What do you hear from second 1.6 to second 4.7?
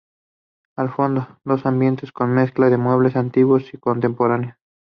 ambientes con mezcla de muebles antiguos y contemporáneos.